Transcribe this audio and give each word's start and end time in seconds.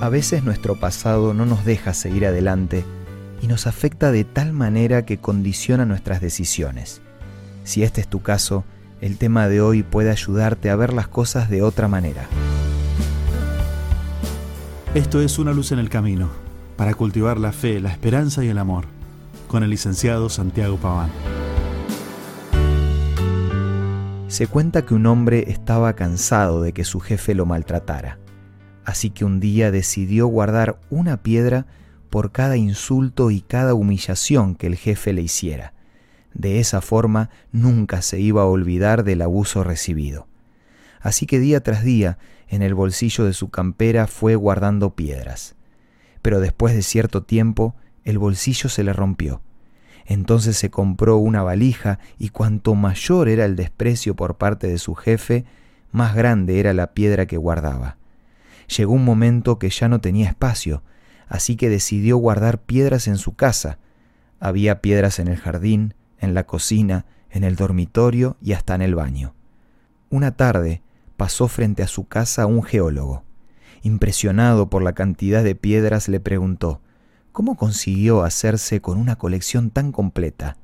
A 0.00 0.10
veces 0.10 0.44
nuestro 0.44 0.76
pasado 0.76 1.34
no 1.34 1.44
nos 1.44 1.64
deja 1.64 1.92
seguir 1.92 2.24
adelante 2.24 2.84
y 3.42 3.48
nos 3.48 3.66
afecta 3.66 4.12
de 4.12 4.22
tal 4.22 4.52
manera 4.52 5.04
que 5.04 5.18
condiciona 5.18 5.84
nuestras 5.86 6.20
decisiones. 6.20 7.00
Si 7.64 7.82
este 7.82 8.00
es 8.00 8.06
tu 8.06 8.22
caso, 8.22 8.64
el 9.00 9.18
tema 9.18 9.48
de 9.48 9.60
hoy 9.60 9.82
puede 9.82 10.10
ayudarte 10.10 10.70
a 10.70 10.76
ver 10.76 10.92
las 10.92 11.08
cosas 11.08 11.50
de 11.50 11.62
otra 11.62 11.88
manera. 11.88 12.28
Esto 14.94 15.20
es 15.20 15.36
Una 15.40 15.52
luz 15.52 15.72
en 15.72 15.80
el 15.80 15.90
camino, 15.90 16.30
para 16.76 16.94
cultivar 16.94 17.38
la 17.38 17.50
fe, 17.50 17.80
la 17.80 17.90
esperanza 17.90 18.44
y 18.44 18.48
el 18.48 18.58
amor, 18.58 18.84
con 19.48 19.64
el 19.64 19.70
licenciado 19.70 20.28
Santiago 20.28 20.76
Paván. 20.76 21.10
Se 24.28 24.46
cuenta 24.46 24.82
que 24.82 24.94
un 24.94 25.06
hombre 25.06 25.50
estaba 25.50 25.94
cansado 25.94 26.62
de 26.62 26.72
que 26.72 26.84
su 26.84 27.00
jefe 27.00 27.34
lo 27.34 27.46
maltratara 27.46 28.18
así 28.88 29.10
que 29.10 29.26
un 29.26 29.38
día 29.38 29.70
decidió 29.70 30.28
guardar 30.28 30.80
una 30.88 31.18
piedra 31.22 31.66
por 32.08 32.32
cada 32.32 32.56
insulto 32.56 33.30
y 33.30 33.42
cada 33.42 33.74
humillación 33.74 34.54
que 34.54 34.66
el 34.66 34.76
jefe 34.76 35.12
le 35.12 35.20
hiciera. 35.20 35.74
De 36.32 36.58
esa 36.58 36.80
forma 36.80 37.28
nunca 37.52 38.00
se 38.00 38.18
iba 38.18 38.40
a 38.40 38.46
olvidar 38.46 39.04
del 39.04 39.20
abuso 39.20 39.62
recibido. 39.62 40.26
Así 41.02 41.26
que 41.26 41.38
día 41.38 41.62
tras 41.62 41.84
día, 41.84 42.16
en 42.48 42.62
el 42.62 42.72
bolsillo 42.72 43.26
de 43.26 43.34
su 43.34 43.50
campera 43.50 44.06
fue 44.06 44.36
guardando 44.36 44.94
piedras. 44.94 45.54
Pero 46.22 46.40
después 46.40 46.74
de 46.74 46.80
cierto 46.80 47.22
tiempo, 47.22 47.74
el 48.04 48.16
bolsillo 48.16 48.70
se 48.70 48.84
le 48.84 48.94
rompió. 48.94 49.42
Entonces 50.06 50.56
se 50.56 50.70
compró 50.70 51.18
una 51.18 51.42
valija 51.42 51.98
y 52.18 52.30
cuanto 52.30 52.74
mayor 52.74 53.28
era 53.28 53.44
el 53.44 53.54
desprecio 53.54 54.16
por 54.16 54.38
parte 54.38 54.66
de 54.66 54.78
su 54.78 54.94
jefe, 54.94 55.44
más 55.92 56.14
grande 56.14 56.58
era 56.58 56.72
la 56.72 56.94
piedra 56.94 57.26
que 57.26 57.36
guardaba. 57.36 57.97
Llegó 58.76 58.92
un 58.92 59.04
momento 59.04 59.58
que 59.58 59.70
ya 59.70 59.88
no 59.88 60.00
tenía 60.00 60.28
espacio, 60.28 60.82
así 61.28 61.56
que 61.56 61.68
decidió 61.68 62.16
guardar 62.18 62.60
piedras 62.60 63.08
en 63.08 63.16
su 63.16 63.34
casa. 63.34 63.78
Había 64.40 64.80
piedras 64.80 65.18
en 65.18 65.28
el 65.28 65.36
jardín, 65.36 65.94
en 66.18 66.34
la 66.34 66.44
cocina, 66.44 67.06
en 67.30 67.44
el 67.44 67.56
dormitorio 67.56 68.36
y 68.40 68.52
hasta 68.52 68.74
en 68.74 68.82
el 68.82 68.94
baño. 68.94 69.34
Una 70.10 70.36
tarde 70.36 70.82
pasó 71.16 71.48
frente 71.48 71.82
a 71.82 71.88
su 71.88 72.06
casa 72.08 72.46
un 72.46 72.62
geólogo. 72.62 73.24
Impresionado 73.82 74.68
por 74.68 74.82
la 74.82 74.92
cantidad 74.92 75.44
de 75.44 75.54
piedras, 75.54 76.08
le 76.08 76.20
preguntó, 76.20 76.80
¿cómo 77.32 77.56
consiguió 77.56 78.22
hacerse 78.22 78.80
con 78.80 78.98
una 78.98 79.16
colección 79.16 79.70
tan 79.70 79.92
completa? 79.92 80.56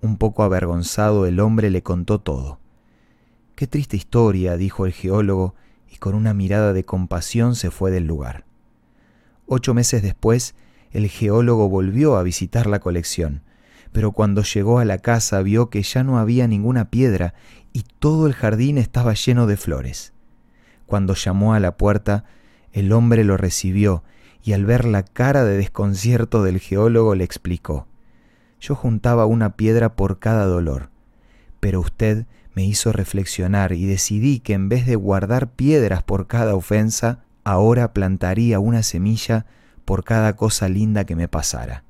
Un 0.00 0.16
poco 0.16 0.42
avergonzado 0.42 1.26
el 1.26 1.40
hombre 1.40 1.70
le 1.70 1.82
contó 1.82 2.20
todo. 2.20 2.58
Qué 3.54 3.66
triste 3.66 3.96
historia, 3.96 4.56
dijo 4.56 4.86
el 4.86 4.92
geólogo, 4.92 5.54
y 5.92 5.96
con 5.98 6.14
una 6.14 6.32
mirada 6.32 6.72
de 6.72 6.84
compasión 6.84 7.54
se 7.54 7.70
fue 7.70 7.90
del 7.90 8.06
lugar. 8.06 8.44
Ocho 9.46 9.74
meses 9.74 10.02
después, 10.02 10.54
el 10.90 11.08
geólogo 11.08 11.68
volvió 11.68 12.16
a 12.16 12.22
visitar 12.22 12.66
la 12.66 12.80
colección, 12.80 13.42
pero 13.92 14.12
cuando 14.12 14.42
llegó 14.42 14.78
a 14.78 14.86
la 14.86 14.98
casa 14.98 15.42
vio 15.42 15.68
que 15.68 15.82
ya 15.82 16.02
no 16.02 16.18
había 16.18 16.48
ninguna 16.48 16.90
piedra 16.90 17.34
y 17.72 17.84
todo 17.98 18.26
el 18.26 18.32
jardín 18.32 18.78
estaba 18.78 19.12
lleno 19.12 19.46
de 19.46 19.58
flores. 19.58 20.14
Cuando 20.86 21.14
llamó 21.14 21.52
a 21.52 21.60
la 21.60 21.76
puerta, 21.76 22.24
el 22.72 22.92
hombre 22.92 23.24
lo 23.24 23.36
recibió 23.36 24.02
y 24.42 24.54
al 24.54 24.64
ver 24.64 24.86
la 24.86 25.02
cara 25.02 25.44
de 25.44 25.58
desconcierto 25.58 26.42
del 26.42 26.58
geólogo 26.58 27.14
le 27.14 27.24
explicó, 27.24 27.86
Yo 28.60 28.74
juntaba 28.74 29.26
una 29.26 29.56
piedra 29.56 29.94
por 29.94 30.18
cada 30.18 30.46
dolor, 30.46 30.90
pero 31.60 31.80
usted 31.80 32.26
me 32.54 32.64
hizo 32.64 32.92
reflexionar 32.92 33.72
y 33.72 33.86
decidí 33.86 34.40
que 34.40 34.52
en 34.52 34.68
vez 34.68 34.86
de 34.86 34.96
guardar 34.96 35.50
piedras 35.50 36.02
por 36.02 36.26
cada 36.26 36.54
ofensa, 36.54 37.24
ahora 37.44 37.92
plantaría 37.92 38.60
una 38.60 38.82
semilla 38.82 39.46
por 39.84 40.04
cada 40.04 40.36
cosa 40.36 40.68
linda 40.68 41.04
que 41.04 41.16
me 41.16 41.28
pasara. 41.28 41.84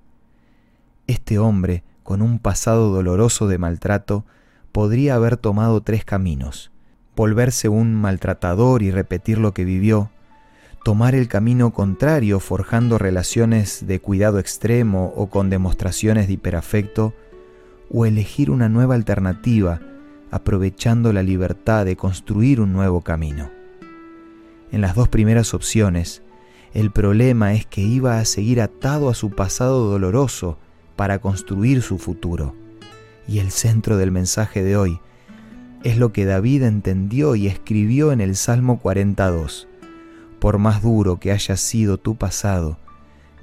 Este 1.06 1.38
hombre, 1.38 1.82
con 2.02 2.22
un 2.22 2.38
pasado 2.38 2.90
doloroso 2.90 3.48
de 3.48 3.58
maltrato, 3.58 4.24
podría 4.70 5.16
haber 5.16 5.36
tomado 5.36 5.82
tres 5.82 6.04
caminos. 6.04 6.70
Volverse 7.14 7.68
un 7.68 7.94
maltratador 7.94 8.82
y 8.82 8.90
repetir 8.90 9.38
lo 9.38 9.52
que 9.52 9.64
vivió, 9.64 10.10
tomar 10.84 11.14
el 11.14 11.28
camino 11.28 11.72
contrario 11.72 12.40
forjando 12.40 12.98
relaciones 12.98 13.86
de 13.86 14.00
cuidado 14.00 14.38
extremo 14.38 15.12
o 15.16 15.28
con 15.28 15.50
demostraciones 15.50 16.28
de 16.28 16.34
hiperafecto, 16.34 17.14
o 17.94 18.06
elegir 18.06 18.50
una 18.50 18.70
nueva 18.70 18.94
alternativa 18.94 19.80
aprovechando 20.32 21.12
la 21.12 21.22
libertad 21.22 21.84
de 21.84 21.94
construir 21.94 22.60
un 22.60 22.72
nuevo 22.72 23.02
camino. 23.02 23.50
En 24.72 24.80
las 24.80 24.96
dos 24.96 25.08
primeras 25.08 25.52
opciones, 25.52 26.22
el 26.72 26.90
problema 26.90 27.52
es 27.52 27.66
que 27.66 27.82
iba 27.82 28.18
a 28.18 28.24
seguir 28.24 28.62
atado 28.62 29.10
a 29.10 29.14
su 29.14 29.30
pasado 29.30 29.90
doloroso 29.90 30.58
para 30.96 31.18
construir 31.18 31.82
su 31.82 31.98
futuro. 31.98 32.54
Y 33.28 33.40
el 33.40 33.50
centro 33.50 33.98
del 33.98 34.10
mensaje 34.10 34.62
de 34.62 34.76
hoy 34.76 34.98
es 35.84 35.98
lo 35.98 36.12
que 36.12 36.24
David 36.24 36.62
entendió 36.62 37.36
y 37.36 37.46
escribió 37.46 38.10
en 38.10 38.22
el 38.22 38.34
Salmo 38.34 38.80
42. 38.80 39.68
Por 40.40 40.56
más 40.56 40.82
duro 40.82 41.20
que 41.20 41.30
haya 41.30 41.58
sido 41.58 41.98
tu 41.98 42.16
pasado, 42.16 42.78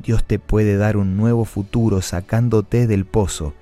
Dios 0.04 0.24
te 0.24 0.40
puede 0.40 0.76
dar 0.76 0.98
un 0.98 1.18
nuevo 1.18 1.46
futuro 1.46 2.02
sacándote 2.02 2.88
del 2.88 3.06
pozo 3.06 3.54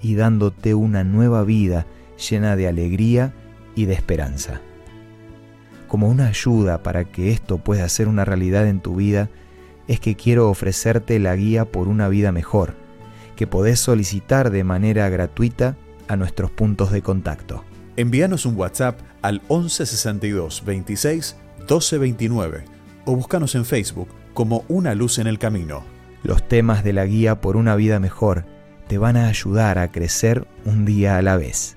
y 0.00 0.14
dándote 0.14 0.74
una 0.74 1.04
nueva 1.04 1.44
vida 1.44 1.84
llena 2.20 2.56
de 2.56 2.68
alegría 2.68 3.32
y 3.74 3.86
de 3.86 3.94
esperanza. 3.94 4.60
Como 5.88 6.08
una 6.08 6.28
ayuda 6.28 6.82
para 6.82 7.04
que 7.04 7.32
esto 7.32 7.58
pueda 7.58 7.88
ser 7.88 8.06
una 8.06 8.24
realidad 8.24 8.68
en 8.68 8.80
tu 8.80 8.96
vida, 8.96 9.28
es 9.88 9.98
que 9.98 10.14
quiero 10.14 10.48
ofrecerte 10.48 11.18
la 11.18 11.34
guía 11.34 11.64
por 11.64 11.88
una 11.88 12.08
vida 12.08 12.30
mejor, 12.30 12.74
que 13.34 13.48
podés 13.48 13.80
solicitar 13.80 14.50
de 14.50 14.62
manera 14.62 15.08
gratuita 15.08 15.76
a 16.06 16.16
nuestros 16.16 16.50
puntos 16.50 16.92
de 16.92 17.02
contacto. 17.02 17.64
Envíanos 17.96 18.46
un 18.46 18.56
WhatsApp 18.56 19.00
al 19.22 19.40
1162 19.48 20.62
26 20.64 21.36
1229 21.58 22.64
o 23.04 23.16
búscanos 23.16 23.54
en 23.54 23.64
Facebook 23.64 24.08
como 24.34 24.64
Una 24.68 24.94
Luz 24.94 25.18
en 25.18 25.26
el 25.26 25.38
Camino. 25.38 25.82
Los 26.22 26.46
temas 26.46 26.84
de 26.84 26.92
la 26.92 27.04
guía 27.06 27.40
por 27.40 27.56
una 27.56 27.74
vida 27.76 27.98
mejor 27.98 28.44
te 28.88 28.98
van 28.98 29.16
a 29.16 29.26
ayudar 29.26 29.78
a 29.78 29.90
crecer 29.90 30.46
un 30.64 30.84
día 30.84 31.16
a 31.16 31.22
la 31.22 31.36
vez. 31.36 31.76